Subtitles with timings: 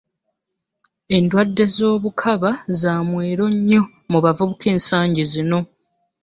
[1.15, 3.81] Endwadde z'obukaba za mwero nnyo
[4.11, 5.59] mu bavubuka ensangi zino.